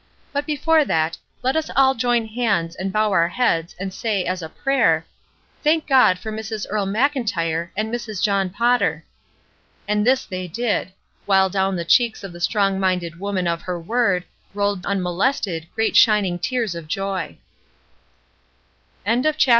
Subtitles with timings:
[0.33, 4.41] But before that, let us all join hands and bow our heads and say, as
[4.41, 5.05] a prayer,
[5.61, 6.65] 'Thank God for Mrs.
[6.71, 8.19] Earle Mclntyre and Mrs.
[8.19, 9.05] John Potter.'''
[9.87, 10.91] And this they did;
[11.27, 14.23] while down the cheeks of the strong minded woman of her word
[14.55, 17.37] rolled unmolested great shining tears of joy.